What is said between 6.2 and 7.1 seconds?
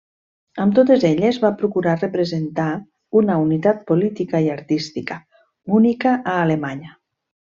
a Alemanya.